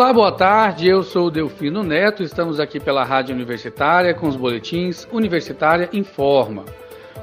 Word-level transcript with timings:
Olá, 0.00 0.14
boa 0.14 0.32
tarde. 0.32 0.88
Eu 0.88 1.02
sou 1.02 1.26
o 1.26 1.30
Delfino 1.30 1.82
Neto. 1.82 2.22
Estamos 2.22 2.58
aqui 2.58 2.80
pela 2.80 3.04
Rádio 3.04 3.34
Universitária 3.34 4.14
com 4.14 4.28
os 4.28 4.34
boletins 4.34 5.06
Universitária 5.12 5.90
Informa. 5.92 6.64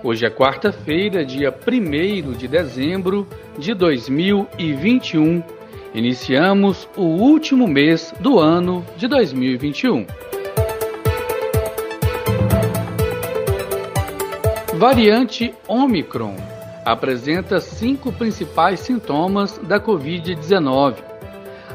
Hoje 0.03 0.27
é 0.27 0.29
quarta-feira, 0.29 1.25
dia 1.25 1.51
1 1.51 2.33
de 2.33 2.47
dezembro 2.47 3.27
de 3.57 3.73
2021. 3.73 5.41
Iniciamos 5.91 6.87
o 6.95 7.01
último 7.01 7.67
mês 7.67 8.13
do 8.19 8.37
ano 8.37 8.85
de 8.95 9.07
2021. 9.07 10.05
Variante 14.75 15.51
Omicron 15.67 16.35
apresenta 16.85 17.59
cinco 17.59 18.13
principais 18.13 18.81
sintomas 18.81 19.57
da 19.63 19.79
Covid-19 19.79 21.16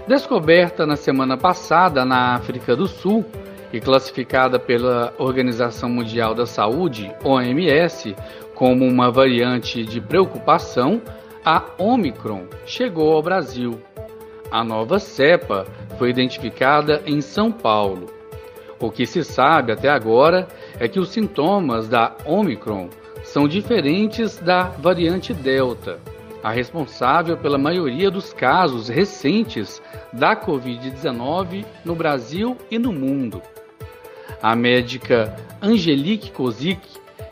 Descoberta 0.06 0.84
na 0.84 0.96
semana 0.96 1.36
passada 1.36 2.04
na 2.04 2.34
África 2.34 2.74
do 2.74 2.88
Sul 2.88 3.24
e 3.72 3.80
classificada 3.80 4.58
pela 4.58 5.14
Organização 5.16 5.88
Mundial 5.88 6.34
da 6.34 6.44
Saúde, 6.44 7.14
OMS, 7.24 8.14
como 8.54 8.84
uma 8.84 9.12
variante 9.12 9.84
de 9.84 10.00
preocupação, 10.00 11.00
a 11.44 11.64
Omicron 11.78 12.46
chegou 12.66 13.12
ao 13.12 13.22
Brasil. 13.22 13.80
A 14.50 14.64
nova 14.64 14.98
cepa 14.98 15.66
foi 15.98 16.10
identificada 16.10 17.00
em 17.06 17.20
São 17.20 17.52
Paulo. 17.52 18.06
O 18.80 18.90
que 18.90 19.06
se 19.06 19.22
sabe 19.22 19.72
até 19.72 19.88
agora 19.88 20.48
é 20.80 20.88
que 20.88 20.98
os 20.98 21.10
sintomas 21.10 21.88
da 21.88 22.16
Omicron 22.26 22.88
são 23.22 23.46
diferentes 23.46 24.36
da 24.36 24.64
variante 24.64 25.32
Delta 25.32 26.00
a 26.42 26.50
responsável 26.50 27.36
pela 27.36 27.58
maioria 27.58 28.10
dos 28.10 28.32
casos 28.32 28.88
recentes 28.88 29.80
da 30.12 30.34
Covid-19 30.34 31.64
no 31.84 31.94
Brasil 31.94 32.56
e 32.70 32.78
no 32.78 32.92
mundo. 32.92 33.40
A 34.42 34.56
médica 34.56 35.36
Angelique 35.60 36.32
Kozik, 36.32 36.80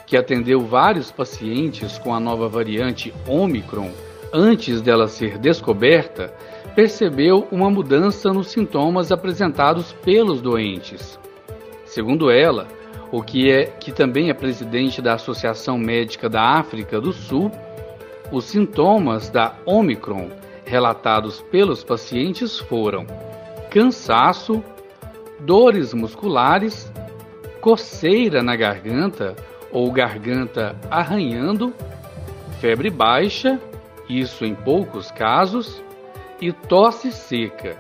que 0.06 0.16
atendeu 0.16 0.60
vários 0.60 1.10
pacientes 1.10 1.98
com 1.98 2.14
a 2.14 2.20
nova 2.20 2.48
variante 2.48 3.12
Omicron 3.26 3.90
antes 4.32 4.80
dela 4.80 5.08
ser 5.08 5.38
descoberta, 5.38 6.32
percebeu 6.74 7.48
uma 7.50 7.68
mudança 7.68 8.32
nos 8.32 8.48
sintomas 8.48 9.10
apresentados 9.10 9.92
pelos 10.04 10.40
doentes. 10.40 11.18
Segundo 11.84 12.30
ela, 12.30 12.68
o 13.10 13.22
que 13.22 13.50
é 13.50 13.64
que 13.64 13.90
também 13.90 14.30
é 14.30 14.34
presidente 14.34 15.02
da 15.02 15.14
Associação 15.14 15.76
Médica 15.76 16.28
da 16.28 16.58
África 16.58 17.00
do 17.00 17.12
Sul, 17.12 17.50
os 18.30 18.44
sintomas 18.44 19.28
da 19.28 19.54
Omicron 19.66 20.28
relatados 20.64 21.40
pelos 21.50 21.82
pacientes 21.82 22.58
foram 22.58 23.06
cansaço, 23.70 24.62
dores 25.40 25.92
musculares, 25.92 26.92
coceira 27.60 28.42
na 28.42 28.56
garganta 28.56 29.34
ou 29.72 29.90
garganta 29.90 30.76
arranhando, 30.90 31.72
febre 32.60 32.90
baixa, 32.90 33.60
isso 34.08 34.44
em 34.44 34.54
poucos 34.54 35.10
casos, 35.10 35.82
e 36.40 36.52
tosse 36.52 37.12
seca. 37.12 37.76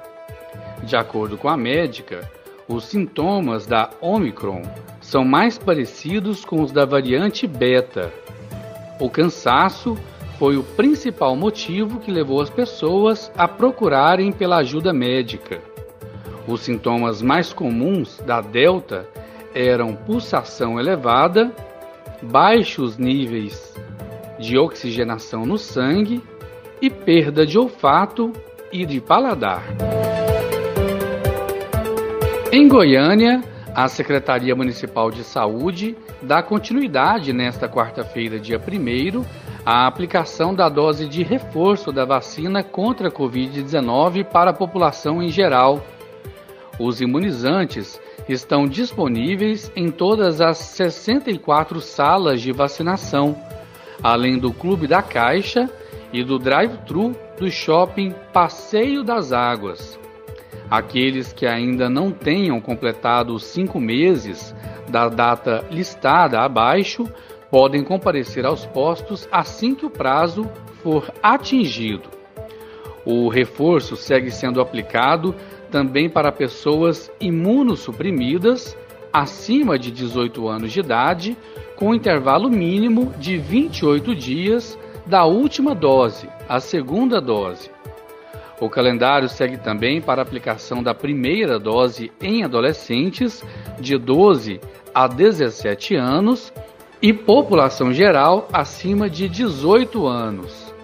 De 0.82 0.96
acordo 0.96 1.36
com 1.36 1.48
a 1.48 1.56
médica, 1.56 2.28
os 2.68 2.84
sintomas 2.84 3.66
da 3.66 3.90
Omicron 4.00 4.62
são 5.00 5.24
mais 5.24 5.58
parecidos 5.58 6.44
com 6.44 6.62
os 6.62 6.70
da 6.70 6.84
variante 6.84 7.46
Beta. 7.46 8.12
O 9.00 9.10
cansaço 9.10 9.96
foi 10.40 10.56
o 10.56 10.62
principal 10.62 11.36
motivo 11.36 12.00
que 12.00 12.10
levou 12.10 12.40
as 12.40 12.48
pessoas 12.48 13.30
a 13.36 13.46
procurarem 13.46 14.32
pela 14.32 14.56
ajuda 14.56 14.90
médica. 14.90 15.60
Os 16.48 16.62
sintomas 16.62 17.20
mais 17.20 17.52
comuns 17.52 18.16
da 18.24 18.40
Delta 18.40 19.06
eram 19.54 19.94
pulsação 19.94 20.80
elevada, 20.80 21.54
baixos 22.22 22.96
níveis 22.96 23.76
de 24.38 24.56
oxigenação 24.56 25.44
no 25.44 25.58
sangue 25.58 26.22
e 26.80 26.88
perda 26.88 27.44
de 27.44 27.58
olfato 27.58 28.32
e 28.72 28.86
de 28.86 28.98
paladar. 28.98 29.62
Em 32.50 32.66
Goiânia, 32.66 33.42
a 33.74 33.88
Secretaria 33.88 34.56
Municipal 34.56 35.10
de 35.10 35.22
Saúde 35.22 35.94
dá 36.22 36.42
continuidade 36.42 37.30
nesta 37.30 37.68
quarta-feira, 37.68 38.38
dia 38.38 38.58
1 38.58 39.22
a 39.64 39.86
aplicação 39.86 40.54
da 40.54 40.68
dose 40.68 41.06
de 41.06 41.22
reforço 41.22 41.92
da 41.92 42.04
vacina 42.04 42.62
contra 42.62 43.08
a 43.08 43.12
Covid-19 43.12 44.24
para 44.24 44.50
a 44.50 44.54
população 44.54 45.22
em 45.22 45.28
geral. 45.28 45.84
Os 46.78 47.00
imunizantes 47.00 48.00
estão 48.28 48.66
disponíveis 48.66 49.70
em 49.76 49.90
todas 49.90 50.40
as 50.40 50.58
64 50.58 51.80
salas 51.80 52.40
de 52.40 52.52
vacinação, 52.52 53.36
além 54.02 54.38
do 54.38 54.52
Clube 54.52 54.86
da 54.86 55.02
Caixa 55.02 55.68
e 56.12 56.24
do 56.24 56.38
drive-thru 56.38 57.14
do 57.38 57.50
shopping 57.50 58.14
Passeio 58.32 59.04
das 59.04 59.32
Águas. 59.32 59.98
Aqueles 60.70 61.32
que 61.32 61.46
ainda 61.46 61.90
não 61.90 62.10
tenham 62.10 62.60
completado 62.60 63.34
os 63.34 63.44
cinco 63.44 63.80
meses 63.80 64.54
da 64.88 65.08
data 65.08 65.64
listada 65.70 66.40
abaixo 66.40 67.08
podem 67.50 67.82
comparecer 67.82 68.46
aos 68.46 68.64
postos 68.66 69.28
assim 69.32 69.74
que 69.74 69.84
o 69.84 69.90
prazo 69.90 70.48
for 70.82 71.12
atingido. 71.22 72.08
O 73.04 73.28
reforço 73.28 73.96
segue 73.96 74.30
sendo 74.30 74.60
aplicado 74.60 75.34
também 75.70 76.08
para 76.08 76.30
pessoas 76.30 77.10
imunossuprimidas 77.20 78.76
acima 79.12 79.78
de 79.78 79.90
18 79.90 80.46
anos 80.48 80.72
de 80.72 80.80
idade, 80.80 81.36
com 81.76 81.94
intervalo 81.94 82.48
mínimo 82.48 83.12
de 83.18 83.36
28 83.38 84.14
dias 84.14 84.78
da 85.06 85.24
última 85.24 85.74
dose, 85.74 86.28
a 86.48 86.60
segunda 86.60 87.20
dose. 87.20 87.70
O 88.60 88.68
calendário 88.68 89.28
segue 89.28 89.56
também 89.56 90.00
para 90.00 90.20
a 90.20 90.24
aplicação 90.24 90.82
da 90.82 90.94
primeira 90.94 91.58
dose 91.58 92.12
em 92.20 92.44
adolescentes 92.44 93.42
de 93.80 93.96
12 93.96 94.60
a 94.94 95.08
17 95.08 95.96
anos 95.96 96.52
e 97.02 97.12
população 97.12 97.92
geral 97.92 98.48
acima 98.52 99.08
de 99.08 99.28
18 99.28 100.06
anos. 100.06 100.74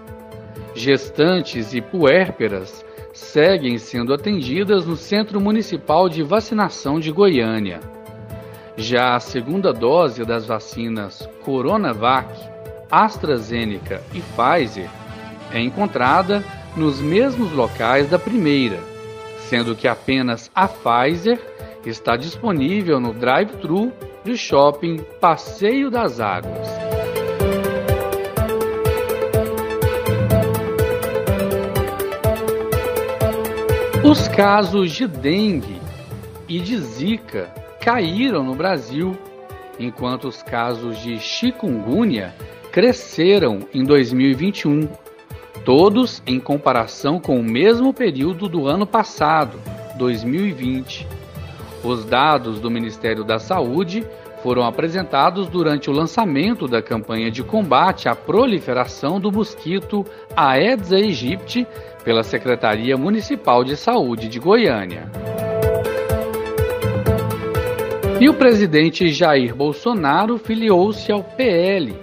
Gestantes 0.74 1.74
e 1.74 1.80
puérperas 1.80 2.84
seguem 3.12 3.78
sendo 3.78 4.12
atendidas 4.12 4.86
no 4.86 4.96
Centro 4.96 5.40
Municipal 5.40 6.08
de 6.08 6.22
Vacinação 6.22 6.98
de 6.98 7.10
Goiânia. 7.10 7.80
Já 8.76 9.14
a 9.14 9.20
segunda 9.20 9.72
dose 9.72 10.24
das 10.24 10.46
vacinas 10.46 11.28
Coronavac, 11.42 12.28
AstraZeneca 12.90 14.02
e 14.14 14.20
Pfizer 14.20 14.88
é 15.52 15.60
encontrada 15.60 16.44
nos 16.76 17.00
mesmos 17.00 17.52
locais 17.52 18.08
da 18.08 18.18
primeira, 18.18 18.78
sendo 19.48 19.74
que 19.74 19.88
apenas 19.88 20.50
a 20.54 20.68
Pfizer 20.68 21.40
está 21.86 22.16
disponível 22.16 23.00
no 23.00 23.14
drive-thru 23.14 23.92
do 24.26 24.36
shopping 24.36 24.98
Passeio 25.20 25.88
das 25.88 26.18
Águas. 26.18 26.66
Os 34.04 34.26
casos 34.26 34.90
de 34.90 35.06
dengue 35.06 35.80
e 36.48 36.58
de 36.58 36.76
zika 36.76 37.54
caíram 37.80 38.42
no 38.42 38.56
Brasil, 38.56 39.16
enquanto 39.78 40.26
os 40.26 40.42
casos 40.42 40.98
de 40.98 41.20
chikungunya 41.20 42.34
cresceram 42.72 43.60
em 43.72 43.84
2021, 43.84 44.88
todos 45.64 46.20
em 46.26 46.40
comparação 46.40 47.20
com 47.20 47.38
o 47.38 47.44
mesmo 47.44 47.94
período 47.94 48.48
do 48.48 48.66
ano 48.66 48.86
passado, 48.88 49.56
2020. 49.96 51.25
Os 51.84 52.04
dados 52.04 52.60
do 52.60 52.70
Ministério 52.70 53.24
da 53.24 53.38
Saúde 53.38 54.04
foram 54.42 54.64
apresentados 54.64 55.48
durante 55.48 55.90
o 55.90 55.92
lançamento 55.92 56.68
da 56.68 56.80
campanha 56.80 57.30
de 57.30 57.42
combate 57.42 58.08
à 58.08 58.14
proliferação 58.14 59.18
do 59.18 59.32
mosquito 59.32 60.04
Aedes 60.36 60.92
aegypti 60.92 61.66
pela 62.04 62.22
Secretaria 62.22 62.96
Municipal 62.96 63.64
de 63.64 63.76
Saúde 63.76 64.28
de 64.28 64.38
Goiânia. 64.38 65.10
E 68.20 68.28
o 68.28 68.34
presidente 68.34 69.08
Jair 69.08 69.54
Bolsonaro 69.54 70.38
filiou-se 70.38 71.10
ao 71.12 71.22
PL, 71.22 71.94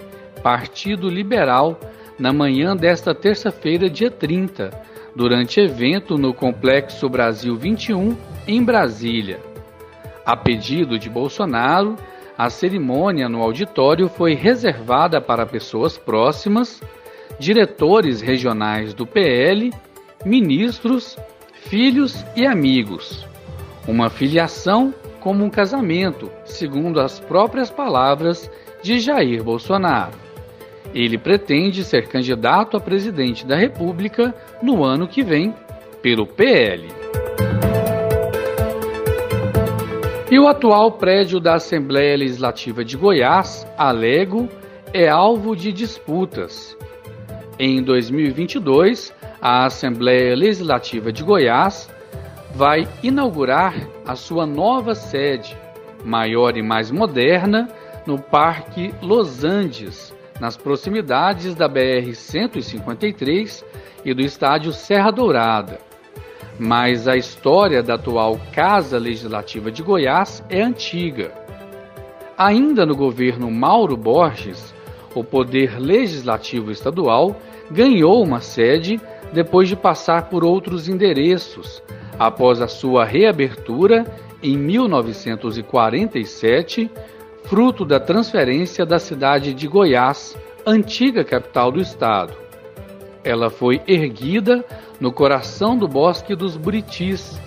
Partido 0.42 1.08
Liberal, 1.08 1.80
na 2.18 2.32
manhã 2.32 2.76
desta 2.76 3.14
terça-feira, 3.14 3.90
dia 3.90 4.10
30, 4.10 4.70
durante 5.16 5.60
evento 5.60 6.16
no 6.16 6.32
Complexo 6.32 7.08
Brasil 7.08 7.56
21, 7.56 8.16
em 8.46 8.62
Brasília. 8.62 9.53
A 10.24 10.36
pedido 10.36 10.98
de 10.98 11.10
Bolsonaro, 11.10 11.96
a 12.36 12.48
cerimônia 12.48 13.28
no 13.28 13.42
auditório 13.42 14.08
foi 14.08 14.34
reservada 14.34 15.20
para 15.20 15.46
pessoas 15.46 15.98
próximas, 15.98 16.80
diretores 17.38 18.20
regionais 18.20 18.94
do 18.94 19.06
PL, 19.06 19.70
ministros, 20.24 21.16
filhos 21.52 22.24
e 22.34 22.46
amigos. 22.46 23.26
Uma 23.86 24.08
filiação 24.08 24.94
como 25.20 25.44
um 25.44 25.50
casamento, 25.50 26.30
segundo 26.44 27.00
as 27.00 27.20
próprias 27.20 27.70
palavras 27.70 28.50
de 28.82 28.98
Jair 28.98 29.42
Bolsonaro. 29.42 30.24
Ele 30.94 31.18
pretende 31.18 31.84
ser 31.84 32.08
candidato 32.08 32.76
a 32.76 32.80
presidente 32.80 33.46
da 33.46 33.56
República 33.56 34.34
no 34.62 34.84
ano 34.84 35.08
que 35.08 35.22
vem 35.22 35.54
pelo 36.02 36.26
PL. 36.26 37.03
E 40.34 40.38
o 40.40 40.48
atual 40.48 40.90
prédio 40.90 41.38
da 41.38 41.54
Assembleia 41.54 42.16
Legislativa 42.16 42.84
de 42.84 42.96
Goiás, 42.96 43.64
Alego, 43.78 44.48
é 44.92 45.08
alvo 45.08 45.54
de 45.54 45.72
disputas. 45.72 46.76
Em 47.56 47.80
2022, 47.80 49.14
a 49.40 49.64
Assembleia 49.66 50.34
Legislativa 50.34 51.12
de 51.12 51.22
Goiás 51.22 51.88
vai 52.52 52.88
inaugurar 53.00 53.76
a 54.04 54.16
sua 54.16 54.44
nova 54.44 54.96
sede, 54.96 55.56
maior 56.04 56.56
e 56.56 56.62
mais 56.64 56.90
moderna, 56.90 57.68
no 58.04 58.20
Parque 58.20 58.92
Los 59.00 59.44
Andes, 59.44 60.12
nas 60.40 60.56
proximidades 60.56 61.54
da 61.54 61.68
BR-153 61.68 63.64
e 64.04 64.12
do 64.12 64.20
estádio 64.20 64.72
Serra 64.72 65.12
Dourada. 65.12 65.93
Mas 66.58 67.08
a 67.08 67.16
história 67.16 67.82
da 67.82 67.94
atual 67.94 68.38
Casa 68.52 68.98
Legislativa 68.98 69.70
de 69.70 69.82
Goiás 69.82 70.44
é 70.48 70.62
antiga. 70.62 71.32
Ainda 72.36 72.84
no 72.86 72.94
governo 72.94 73.50
Mauro 73.50 73.96
Borges, 73.96 74.72
o 75.14 75.24
Poder 75.24 75.78
Legislativo 75.78 76.70
Estadual 76.70 77.36
ganhou 77.70 78.22
uma 78.22 78.40
sede 78.40 79.00
depois 79.32 79.68
de 79.68 79.76
passar 79.76 80.28
por 80.28 80.44
outros 80.44 80.88
endereços, 80.88 81.82
após 82.18 82.60
a 82.60 82.68
sua 82.68 83.04
reabertura 83.04 84.04
em 84.42 84.56
1947, 84.56 86.90
fruto 87.44 87.84
da 87.84 87.98
transferência 87.98 88.86
da 88.86 88.98
cidade 88.98 89.54
de 89.54 89.66
Goiás, 89.66 90.36
antiga 90.66 91.24
capital 91.24 91.72
do 91.72 91.80
estado. 91.80 92.43
Ela 93.24 93.48
foi 93.48 93.80
erguida 93.86 94.62
no 95.00 95.10
coração 95.10 95.78
do 95.78 95.88
Bosque 95.88 96.36
dos 96.36 96.58
Buritis, 96.58 97.40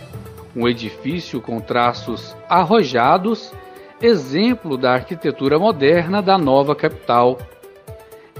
um 0.55 0.67
edifício 0.67 1.39
com 1.39 1.59
traços 1.59 2.35
arrojados, 2.49 3.53
exemplo 4.01 4.75
da 4.75 4.93
arquitetura 4.93 5.59
moderna 5.59 6.19
da 6.19 6.35
nova 6.35 6.75
capital. 6.75 7.37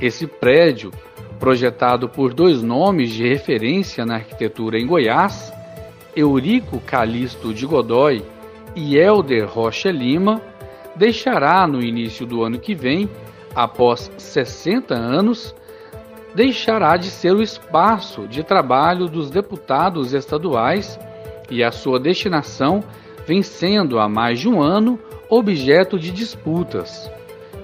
Esse 0.02 0.26
prédio, 0.26 0.92
projetado 1.40 2.10
por 2.10 2.34
dois 2.34 2.64
nomes 2.64 3.12
de 3.12 3.28
referência 3.28 4.04
na 4.04 4.16
arquitetura 4.16 4.80
em 4.80 4.88
Goiás, 4.88 5.54
Eurico 6.16 6.80
Calixto 6.80 7.54
de 7.54 7.68
Godói 7.68 8.26
e 8.76 8.98
Helder 8.98 9.48
Rocha 9.48 9.92
Lima, 9.92 10.42
deixará 10.96 11.68
no 11.68 11.84
início 11.84 12.26
do 12.26 12.44
ano 12.44 12.58
que 12.60 12.74
vem, 12.74 13.08
após 13.56 14.12
60 14.18 14.96
anos, 14.96 15.56
deixará 16.36 16.98
de 16.98 17.10
ser 17.10 17.34
o 17.34 17.42
espaço 17.42 18.28
de 18.28 18.44
trabalho 18.44 19.08
dos 19.08 19.30
deputados 19.30 20.14
estaduais 20.14 21.00
e 21.50 21.64
a 21.64 21.72
sua 21.72 22.00
destinação 22.00 22.84
vem 23.26 23.42
sendo 23.42 24.00
há 24.00 24.08
mais 24.08 24.40
de 24.40 24.48
um 24.48 24.62
ano 24.62 25.00
objeto 25.30 26.00
de 26.00 26.12
disputas, 26.12 27.12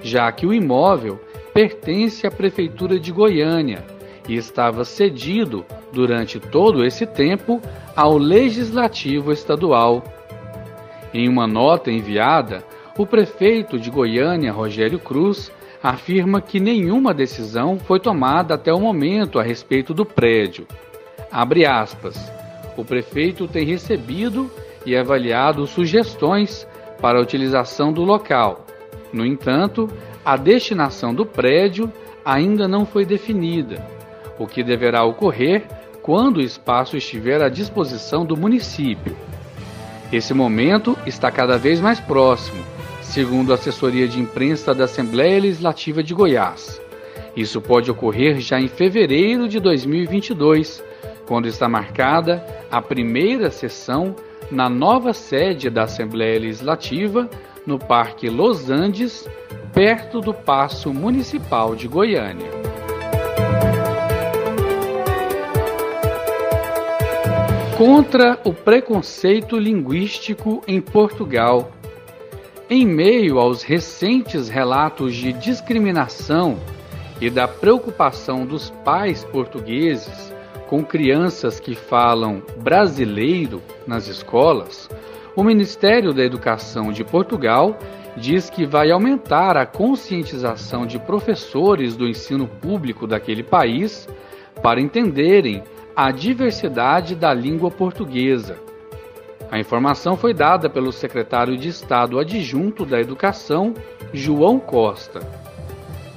já 0.01 0.31
que 0.31 0.45
o 0.45 0.53
imóvel 0.53 1.19
pertence 1.53 2.25
à 2.25 2.31
Prefeitura 2.31 2.99
de 2.99 3.11
Goiânia 3.11 3.85
e 4.27 4.35
estava 4.35 4.83
cedido 4.85 5.65
durante 5.91 6.39
todo 6.39 6.83
esse 6.85 7.05
tempo 7.05 7.61
ao 7.95 8.17
Legislativo 8.17 9.31
Estadual. 9.31 10.03
Em 11.13 11.29
uma 11.29 11.45
nota 11.45 11.91
enviada, 11.91 12.63
o 12.97 13.05
prefeito 13.05 13.77
de 13.77 13.89
Goiânia, 13.89 14.51
Rogério 14.51 14.99
Cruz, 14.99 15.51
afirma 15.83 16.41
que 16.41 16.61
nenhuma 16.61 17.13
decisão 17.13 17.77
foi 17.77 17.99
tomada 17.99 18.53
até 18.55 18.73
o 18.73 18.79
momento 18.79 19.37
a 19.37 19.43
respeito 19.43 19.93
do 19.93 20.05
prédio. 20.05 20.65
Abre 21.29 21.65
aspas. 21.65 22.31
O 22.77 22.85
prefeito 22.85 23.47
tem 23.49 23.65
recebido 23.65 24.49
e 24.85 24.95
avaliado 24.95 25.67
sugestões 25.67 26.65
para 27.01 27.19
a 27.19 27.21
utilização 27.21 27.91
do 27.91 28.01
local. 28.01 28.65
No 29.11 29.25
entanto, 29.25 29.89
a 30.23 30.37
destinação 30.37 31.13
do 31.13 31.25
prédio 31.25 31.91
ainda 32.23 32.65
não 32.65 32.85
foi 32.85 33.05
definida, 33.05 33.85
o 34.39 34.47
que 34.47 34.63
deverá 34.63 35.03
ocorrer 35.03 35.67
quando 36.01 36.37
o 36.37 36.41
espaço 36.41 36.95
estiver 36.95 37.41
à 37.41 37.49
disposição 37.49 38.25
do 38.25 38.37
município. 38.37 39.15
Esse 40.11 40.33
momento 40.33 40.97
está 41.05 41.29
cada 41.29 41.57
vez 41.57 41.81
mais 41.81 41.99
próximo, 41.99 42.63
segundo 43.13 43.51
a 43.51 43.55
assessoria 43.55 44.07
de 44.07 44.19
imprensa 44.19 44.73
da 44.73 44.85
Assembleia 44.85 45.39
Legislativa 45.39 46.01
de 46.01 46.15
Goiás. 46.15 46.81
Isso 47.37 47.61
pode 47.61 47.91
ocorrer 47.91 48.39
já 48.39 48.59
em 48.59 48.67
fevereiro 48.67 49.47
de 49.47 49.59
2022, 49.59 50.83
quando 51.27 51.47
está 51.47 51.69
marcada 51.69 52.43
a 52.71 52.81
primeira 52.81 53.51
sessão 53.51 54.15
na 54.49 54.67
nova 54.67 55.13
sede 55.13 55.69
da 55.69 55.83
Assembleia 55.83 56.39
Legislativa, 56.39 57.29
no 57.67 57.77
Parque 57.77 58.27
Los 58.31 58.71
Andes, 58.71 59.29
perto 59.71 60.19
do 60.19 60.33
Paço 60.33 60.91
Municipal 60.91 61.75
de 61.75 61.87
Goiânia. 61.87 62.49
Contra 67.77 68.39
o 68.43 68.51
preconceito 68.51 69.55
linguístico 69.55 70.63
em 70.67 70.81
Portugal. 70.81 71.71
Em 72.69 72.87
meio 72.87 73.39
aos 73.39 73.61
recentes 73.61 74.47
relatos 74.47 75.15
de 75.15 75.33
discriminação 75.33 76.57
e 77.19 77.29
da 77.29 77.45
preocupação 77.45 78.45
dos 78.45 78.69
pais 78.85 79.25
portugueses 79.25 80.33
com 80.69 80.81
crianças 80.83 81.59
que 81.59 81.75
falam 81.75 82.41
brasileiro 82.59 83.61
nas 83.85 84.07
escolas, 84.07 84.89
o 85.35 85.43
Ministério 85.43 86.13
da 86.13 86.23
Educação 86.23 86.93
de 86.93 87.03
Portugal 87.03 87.77
diz 88.15 88.49
que 88.49 88.65
vai 88.65 88.91
aumentar 88.91 89.57
a 89.57 89.65
conscientização 89.65 90.85
de 90.85 90.97
professores 90.97 91.97
do 91.97 92.07
ensino 92.07 92.47
público 92.47 93.05
daquele 93.05 93.43
país 93.43 94.07
para 94.61 94.79
entenderem 94.79 95.63
a 95.93 96.11
diversidade 96.11 97.13
da 97.13 97.33
língua 97.33 97.69
portuguesa. 97.69 98.57
A 99.53 99.59
informação 99.59 100.17
foi 100.17 100.33
dada 100.33 100.67
pelo 100.67 100.91
secretário 100.91 101.55
de 101.55 101.69
Estado 101.69 102.17
adjunto 102.17 102.87
da 102.87 102.99
Educação, 102.99 103.75
João 104.11 104.57
Costa. 104.57 105.19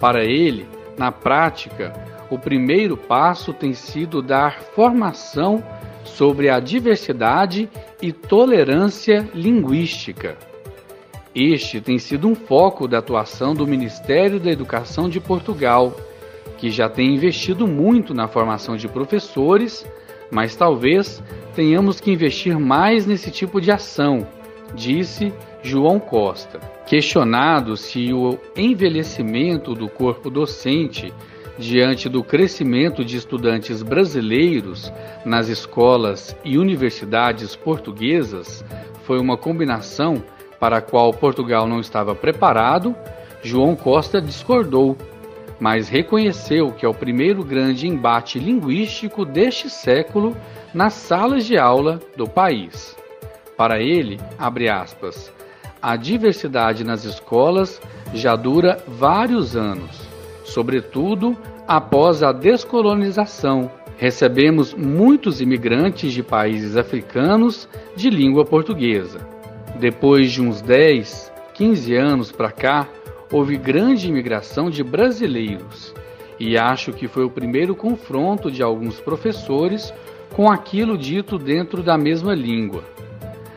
Para 0.01 0.25
ele, 0.25 0.67
na 0.97 1.13
prática, 1.13 1.93
o 2.31 2.39
primeiro 2.39 2.97
passo 2.97 3.53
tem 3.53 3.75
sido 3.75 4.23
dar 4.23 4.63
formação 4.63 5.63
sobre 6.03 6.49
a 6.49 6.59
diversidade 6.59 7.69
e 8.01 8.11
tolerância 8.11 9.29
linguística. 9.35 10.39
Este 11.35 11.79
tem 11.79 11.99
sido 11.99 12.27
um 12.27 12.35
foco 12.35 12.89
da 12.89 13.01
atuação 13.01 13.55
do 13.55 13.67
Ministério 13.67 14.41
da 14.41 14.51
Educação 14.51 15.11
de 15.11 15.21
Portugal, 15.21 15.95
que 16.57 16.71
já 16.71 16.89
tem 16.89 17.15
investido 17.15 17.67
muito 17.67 18.15
na 18.15 18.29
formação 18.29 18.79
de 18.79 18.89
professores, 18.89 19.85
mas 20.31 20.57
talvez 20.57 21.23
tenhamos 21.55 22.01
que 22.01 22.11
investir 22.11 22.59
mais 22.59 23.07
nesse 23.07 23.31
tipo 23.31 23.61
de 23.61 23.71
ação, 23.71 24.27
disse 24.75 25.33
João 25.63 25.99
Costa. 25.99 26.61
Questionado 26.87 27.77
se 27.77 28.13
o 28.13 28.39
envelhecimento 28.57 29.75
do 29.75 29.89
corpo 29.89 30.31
docente 30.31 31.13
diante 31.59 32.09
do 32.09 32.23
crescimento 32.23 33.05
de 33.05 33.17
estudantes 33.17 33.83
brasileiros 33.83 34.93
nas 35.25 35.49
escolas 35.49 36.37
e 36.45 36.59
universidades 36.59 37.57
portuguesas 37.57 38.65
foi 39.05 39.19
uma 39.19 39.37
combinação 39.37 40.23
para 40.61 40.79
a 40.79 40.83
qual 40.83 41.13
Portugal 41.13 41.67
não 41.67 41.81
estava 41.81 42.15
preparado, 42.15 42.95
João 43.43 43.77
Costa 43.77 44.21
discordou, 44.21 44.97
mas 45.59 45.89
reconheceu 45.89 46.71
que 46.73 46.85
é 46.85 46.89
o 46.89 46.95
primeiro 46.95 47.43
grande 47.43 47.87
embate 47.87 48.39
linguístico 48.39 49.25
deste 49.25 49.71
século 49.71 50.37
nas 50.75 50.93
salas 50.93 51.47
de 51.47 51.59
aula 51.59 52.01
do 52.17 52.29
país. 52.29 52.97
Para 53.57 53.81
ele, 53.81 54.21
abre 54.39 54.69
aspas, 54.69 55.33
a 55.81 55.97
diversidade 55.97 56.85
nas 56.85 57.05
escolas 57.05 57.81
já 58.13 58.37
dura 58.37 58.79
vários 58.87 59.57
anos, 59.57 60.01
sobretudo 60.45 61.37
após 61.67 62.23
a 62.23 62.33
descolonização. 62.33 63.71
Recebemos 63.97 64.75
muitos 64.75 65.41
imigrantes 65.41 66.13
de 66.13 66.23
países 66.23 66.77
africanos 66.77 67.67
de 67.97 68.11
língua 68.11 68.45
portuguesa 68.45 69.37
depois 69.79 70.33
de 70.33 70.43
uns 70.43 70.61
10, 70.63 71.33
15 71.55 71.95
anos 71.95 72.33
para 72.33 72.51
cá, 72.51 72.89
houve 73.31 73.57
grande 73.57 74.09
imigração 74.09 74.71
de 74.71 74.83
brasileiros 74.83 75.95
e 76.39 76.57
acho 76.57 76.93
que 76.93 77.09
foi 77.09 77.25
o 77.25 77.31
primeiro 77.31 77.75
confronto 77.75 78.51
de 78.51 78.63
alguns 78.63 79.01
professores 79.01 79.93
com 80.35 80.51
aquilo 80.51 80.99
dito 80.99 81.39
dentro 81.39 81.83
da 81.83 81.97
mesma 81.97 82.35
língua. 82.35 82.85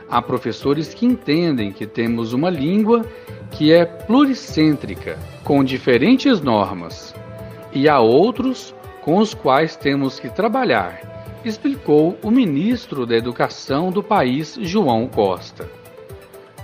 Há 0.10 0.22
professores 0.22 0.94
que 0.94 1.06
entendem 1.06 1.72
que 1.72 1.86
temos 1.86 2.34
uma 2.34 2.50
língua 2.50 3.06
que 3.52 3.74
é 3.74 3.86
pluricêntrica, 3.86 5.18
com 5.44 5.64
diferentes 5.64 6.40
normas, 6.42 7.14
e 7.74 7.90
há 7.90 8.00
outros 8.00 8.74
com 9.02 9.18
os 9.18 9.34
quais 9.34 9.76
temos 9.76 10.20
que 10.20 10.30
trabalhar, 10.30 11.10
explicou 11.44 12.18
o 12.22 12.30
ministro 12.30 13.06
da 13.06 13.16
Educação 13.16 13.92
do 13.92 14.04
país, 14.04 14.58
João 14.62 15.08
Costa. 15.08 15.70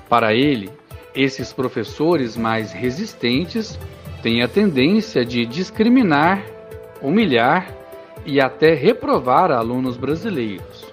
Para 0.10 0.34
ele, 0.34 0.70
esses 1.16 1.54
professores 1.54 2.36
mais 2.36 2.72
resistentes 2.74 3.80
têm 4.22 4.44
a 4.44 4.48
tendência 4.48 5.24
de 5.24 5.46
discriminar, 5.46 6.44
humilhar 7.02 7.74
e 8.26 8.42
até 8.42 8.74
reprovar 8.74 9.52
alunos 9.52 9.98
brasileiros. 9.98 10.86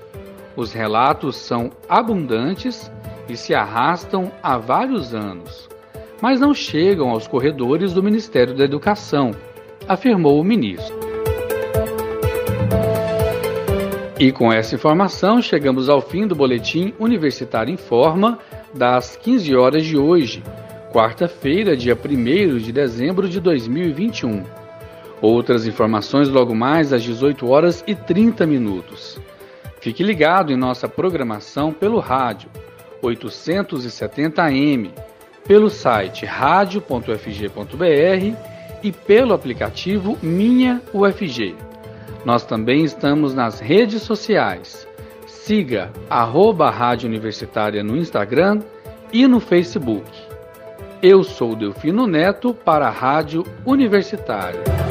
Os 0.55 0.73
relatos 0.73 1.37
são 1.37 1.71
abundantes 1.89 2.91
e 3.29 3.37
se 3.37 3.55
arrastam 3.55 4.31
há 4.43 4.59
vários 4.59 5.15
anos, 5.15 5.69
mas 6.21 6.39
não 6.39 6.55
chegam 6.55 7.09
aos 7.09 7.27
corredores 7.27 7.93
do 7.93 8.03
Ministério 8.03 8.55
da 8.55 8.65
Educação, 8.65 9.33
afirmou 9.89 10.39
o 10.41 10.45
ministro. 10.45 10.95
E 14.21 14.31
com 14.31 14.53
essa 14.53 14.77
informação, 14.77 15.43
chegamos 15.43 15.89
ao 15.89 16.01
fim 16.01 16.29
do 16.29 16.37
Boletim 16.37 16.95
Universitário 17.01 17.73
em 17.73 17.77
Forma 17.77 18.39
das 18.75 19.17
15 19.17 19.55
horas 19.55 19.85
de 19.85 19.97
hoje, 19.97 20.43
quarta-feira, 20.93 21.77
dia 21.77 21.97
1 21.97 22.59
de 22.59 22.73
dezembro 22.73 23.29
de 23.29 23.41
2021. 23.41 24.45
Outras 25.21 25.67
informações 25.67 26.29
logo 26.29 26.55
mais 26.55 26.93
às 26.93 27.03
18 27.03 27.49
horas 27.49 27.85
e 27.87 27.95
30 27.95 28.47
minutos. 28.47 29.21
Fique 29.81 30.03
ligado 30.03 30.53
em 30.53 30.57
nossa 30.57 30.89
programação 30.89 31.73
pelo 31.73 31.99
rádio 31.99 32.51
870M, 33.03 34.91
pelo 35.47 35.69
site 35.69 36.25
radio.fg.br 36.25 37.03
e 38.83 38.93
pelo 38.93 39.35
aplicativo 39.35 40.17
Minha 40.23 40.81
UFG. 40.93 41.55
Nós 42.25 42.45
também 42.45 42.85
estamos 42.85 43.35
nas 43.35 43.59
redes 43.61 44.03
sociais. 44.03 44.87
Siga 45.33 45.91
arroba 46.09 46.71
Rádio 46.71 47.09
Universitária 47.09 47.83
no 47.83 47.97
Instagram 47.97 48.61
e 49.13 49.27
no 49.27 49.41
Facebook. 49.41 50.09
Eu 51.03 51.25
sou 51.25 51.57
Delfino 51.57 52.07
Neto 52.07 52.55
para 52.55 52.87
a 52.87 52.91
Rádio 52.91 53.45
Universitária. 53.67 54.82